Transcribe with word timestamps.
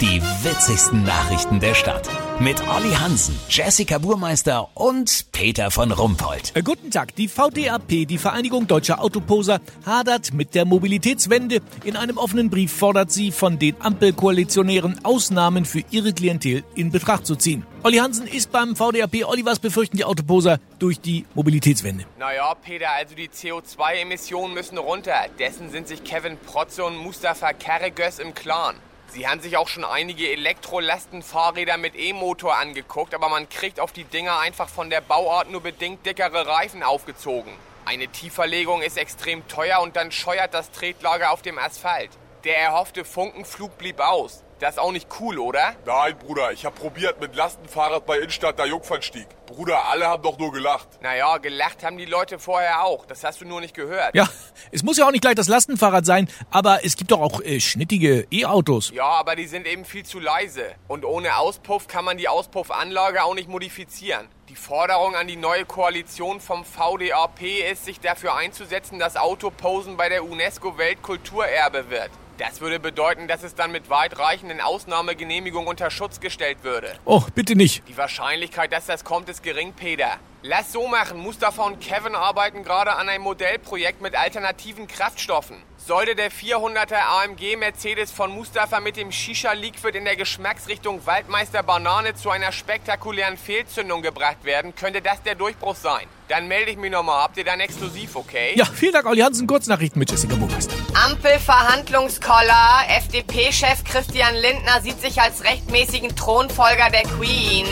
Die 0.00 0.22
witzigsten 0.22 1.02
Nachrichten 1.02 1.60
der 1.60 1.74
Stadt. 1.74 2.08
Mit 2.40 2.66
Olli 2.68 2.94
Hansen, 2.94 3.38
Jessica 3.50 3.98
Burmeister 3.98 4.70
und 4.72 5.26
Peter 5.30 5.70
von 5.70 5.92
Rumpold. 5.92 6.56
Äh, 6.56 6.62
Guten 6.62 6.90
Tag. 6.90 7.14
Die 7.16 7.28
VDAP, 7.28 8.06
die 8.06 8.16
Vereinigung 8.16 8.66
Deutscher 8.66 9.02
Autoposer, 9.02 9.60
hadert 9.84 10.32
mit 10.32 10.54
der 10.54 10.64
Mobilitätswende. 10.64 11.60
In 11.84 11.96
einem 11.96 12.16
offenen 12.16 12.48
Brief 12.48 12.72
fordert 12.72 13.12
sie 13.12 13.30
von 13.30 13.58
den 13.58 13.78
Ampelkoalitionären 13.78 15.04
Ausnahmen 15.04 15.66
für 15.66 15.82
ihre 15.90 16.14
Klientel 16.14 16.64
in 16.74 16.90
Betracht 16.90 17.26
zu 17.26 17.36
ziehen. 17.36 17.66
Olli 17.82 17.98
Hansen 17.98 18.26
ist 18.26 18.50
beim 18.50 18.76
VDAP. 18.76 19.26
Olli, 19.26 19.44
was 19.44 19.58
befürchten 19.58 19.98
die 19.98 20.06
Autoposer 20.06 20.60
durch 20.78 20.98
die 20.98 21.26
Mobilitätswende? 21.34 22.06
Naja, 22.18 22.54
Peter, 22.54 22.90
also 22.92 23.14
die 23.14 23.28
CO2-Emissionen 23.28 24.54
müssen 24.54 24.78
runter. 24.78 25.26
Dessen 25.38 25.70
sind 25.70 25.88
sich 25.88 26.02
Kevin 26.04 26.38
Protze 26.38 26.84
und 26.84 26.96
Mustafa 26.96 27.52
Karagöz 27.52 28.18
im 28.18 28.32
Klaren. 28.32 28.76
Sie 29.12 29.26
haben 29.26 29.40
sich 29.40 29.56
auch 29.56 29.66
schon 29.66 29.84
einige 29.84 30.30
Elektrolastenfahrräder 30.30 31.78
mit 31.78 31.96
E-Motor 31.96 32.56
angeguckt, 32.56 33.12
aber 33.12 33.28
man 33.28 33.48
kriegt 33.48 33.80
auf 33.80 33.90
die 33.90 34.04
Dinger 34.04 34.38
einfach 34.38 34.68
von 34.68 34.88
der 34.88 35.00
Bauart 35.00 35.50
nur 35.50 35.62
bedingt 35.62 36.06
dickere 36.06 36.46
Reifen 36.46 36.84
aufgezogen. 36.84 37.52
Eine 37.84 38.06
Tieferlegung 38.06 38.82
ist 38.82 38.96
extrem 38.96 39.46
teuer 39.48 39.80
und 39.80 39.96
dann 39.96 40.12
scheuert 40.12 40.54
das 40.54 40.70
Tretlager 40.70 41.32
auf 41.32 41.42
dem 41.42 41.58
Asphalt. 41.58 42.10
Der 42.44 42.56
erhoffte 42.58 43.04
Funkenflug 43.04 43.76
blieb 43.78 43.98
aus. 43.98 44.44
Das 44.60 44.74
ist 44.74 44.78
auch 44.78 44.92
nicht 44.92 45.08
cool, 45.18 45.38
oder? 45.38 45.72
Nein, 45.86 46.18
Bruder, 46.18 46.52
ich 46.52 46.66
hab 46.66 46.74
probiert 46.74 47.18
mit 47.18 47.34
Lastenfahrrad 47.34 48.04
bei 48.04 48.18
Innstadt 48.18 48.58
der 48.58 48.66
Jungfernstieg. 48.66 49.26
Bruder, 49.46 49.86
alle 49.86 50.06
haben 50.06 50.22
doch 50.22 50.38
nur 50.38 50.52
gelacht. 50.52 50.86
Naja, 51.00 51.38
gelacht 51.38 51.82
haben 51.82 51.96
die 51.96 52.04
Leute 52.04 52.38
vorher 52.38 52.84
auch. 52.84 53.06
Das 53.06 53.24
hast 53.24 53.40
du 53.40 53.46
nur 53.46 53.62
nicht 53.62 53.74
gehört. 53.74 54.14
Ja, 54.14 54.28
es 54.70 54.82
muss 54.82 54.98
ja 54.98 55.06
auch 55.06 55.12
nicht 55.12 55.22
gleich 55.22 55.34
das 55.34 55.48
Lastenfahrrad 55.48 56.04
sein, 56.04 56.28
aber 56.50 56.84
es 56.84 56.96
gibt 56.96 57.10
doch 57.10 57.22
auch 57.22 57.40
äh, 57.40 57.58
schnittige 57.58 58.26
E-Autos. 58.30 58.90
Ja, 58.90 59.06
aber 59.06 59.34
die 59.34 59.46
sind 59.46 59.66
eben 59.66 59.86
viel 59.86 60.04
zu 60.04 60.20
leise. 60.20 60.66
Und 60.88 61.06
ohne 61.06 61.38
Auspuff 61.38 61.88
kann 61.88 62.04
man 62.04 62.18
die 62.18 62.28
Auspuffanlage 62.28 63.24
auch 63.24 63.34
nicht 63.34 63.48
modifizieren. 63.48 64.28
Die 64.50 64.56
Forderung 64.56 65.14
an 65.14 65.26
die 65.26 65.36
neue 65.36 65.64
Koalition 65.64 66.38
vom 66.38 66.66
VDAP 66.66 67.40
ist, 67.72 67.86
sich 67.86 67.98
dafür 67.98 68.34
einzusetzen, 68.34 68.98
dass 68.98 69.16
Autoposen 69.16 69.96
bei 69.96 70.10
der 70.10 70.22
UNESCO 70.22 70.76
Weltkulturerbe 70.76 71.88
wird. 71.88 72.10
Das 72.40 72.62
würde 72.62 72.80
bedeuten, 72.80 73.28
dass 73.28 73.42
es 73.42 73.54
dann 73.54 73.70
mit 73.70 73.90
weitreichenden 73.90 74.62
Ausnahmegenehmigungen 74.62 75.68
unter 75.68 75.90
Schutz 75.90 76.20
gestellt 76.20 76.64
würde. 76.64 76.94
Oh, 77.04 77.22
bitte 77.34 77.54
nicht. 77.54 77.86
Die 77.86 77.98
Wahrscheinlichkeit, 77.98 78.72
dass 78.72 78.86
das 78.86 79.04
kommt, 79.04 79.28
ist 79.28 79.42
gering, 79.42 79.74
Peter. 79.74 80.16
Lass 80.42 80.72
so 80.72 80.88
machen. 80.88 81.18
Mustafa 81.18 81.64
und 81.64 81.80
Kevin 81.80 82.14
arbeiten 82.14 82.64
gerade 82.64 82.94
an 82.94 83.10
einem 83.10 83.24
Modellprojekt 83.24 84.00
mit 84.00 84.14
alternativen 84.16 84.86
Kraftstoffen. 84.88 85.56
Sollte 85.76 86.14
der 86.14 86.30
400er 86.32 87.24
AMG 87.24 87.56
Mercedes 87.56 88.10
von 88.10 88.30
Mustafa 88.30 88.80
mit 88.80 88.96
dem 88.96 89.12
Shisha 89.12 89.52
Liquid 89.52 89.98
in 89.98 90.06
der 90.06 90.16
Geschmacksrichtung 90.16 91.04
Waldmeister 91.04 91.62
Banane 91.62 92.14
zu 92.14 92.30
einer 92.30 92.52
spektakulären 92.52 93.36
Fehlzündung 93.36 94.00
gebracht 94.00 94.44
werden, 94.44 94.74
könnte 94.74 95.02
das 95.02 95.22
der 95.22 95.34
Durchbruch 95.34 95.76
sein. 95.76 96.06
Dann 96.28 96.48
melde 96.48 96.70
ich 96.70 96.78
mich 96.78 96.90
nochmal. 96.90 97.22
Habt 97.22 97.36
ihr 97.36 97.44
dann 97.44 97.60
exklusiv, 97.60 98.16
okay? 98.16 98.52
Ja, 98.54 98.64
vielen 98.64 98.92
Dank, 98.92 99.04
Olli 99.06 99.20
Hansen. 99.20 99.46
Kurznachrichten 99.46 99.98
mit 99.98 100.10
Jessica 100.10 100.36
Burmeister. 100.36 100.74
Ampelverhandlungskoller. 101.04 102.84
FDP-Chef 102.88 103.84
Christian 103.84 104.36
Lindner 104.36 104.80
sieht 104.80 105.02
sich 105.02 105.20
als 105.20 105.44
rechtmäßigen 105.44 106.16
Thronfolger 106.16 106.88
der 106.88 107.02
Queen. 107.02 107.66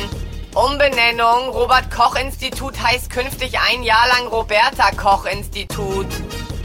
Umbenennung. 0.59 1.51
Robert-Koch-Institut 1.51 2.83
heißt 2.83 3.11
künftig 3.11 3.61
ein 3.61 3.84
Jahr 3.84 4.09
lang 4.09 4.27
Roberta-Koch-Institut. 4.27 6.09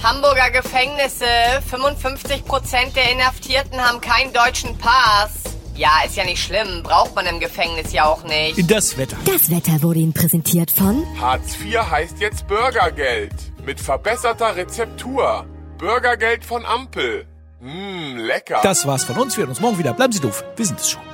Hamburger 0.02 0.50
Gefängnisse. 0.50 1.26
55% 1.72 2.94
der 2.96 3.12
Inhaftierten 3.12 3.80
haben 3.80 4.02
keinen 4.02 4.34
deutschen 4.34 4.76
Pass. 4.80 5.44
Ja, 5.76 5.92
ist 6.04 6.16
ja 6.16 6.24
nicht 6.24 6.44
schlimm. 6.44 6.82
Braucht 6.82 7.14
man 7.14 7.28
im 7.28 7.40
Gefängnis 7.40 7.94
ja 7.94 8.06
auch 8.06 8.24
nicht. 8.24 8.72
Das 8.72 8.98
Wetter. 8.98 9.18
Das 9.26 9.52
Wetter 9.52 9.84
wurde 9.84 10.00
Ihnen 10.00 10.14
präsentiert 10.14 10.72
von 10.72 11.06
Hartz 11.22 11.56
IV 11.64 11.80
heißt 11.92 12.20
jetzt 12.20 12.48
Bürgergeld. 12.48 13.34
Mit 13.64 13.80
verbesserter 13.80 14.56
Rezeptur. 14.56 15.46
Bürgergeld 15.78 16.44
von 16.44 16.66
Ampel. 16.66 17.28
Mmm, 17.62 18.18
lecker. 18.18 18.60
Das 18.64 18.88
war's 18.88 19.04
von 19.04 19.18
uns. 19.20 19.38
Wir 19.38 19.44
hören 19.44 19.52
uns 19.52 19.62
morgen 19.62 19.78
wieder. 19.78 19.94
Bleiben 19.94 20.14
Sie 20.14 20.20
doof. 20.20 20.44
Wir 20.56 20.66
sind 20.66 20.80
es 20.80 20.90
schon. 20.90 21.13